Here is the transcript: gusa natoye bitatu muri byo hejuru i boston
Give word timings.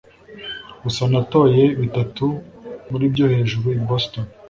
gusa 0.83 1.01
natoye 1.11 1.63
bitatu 1.81 2.25
muri 2.89 3.05
byo 3.13 3.25
hejuru 3.33 3.67
i 3.77 3.79
boston 3.87 4.25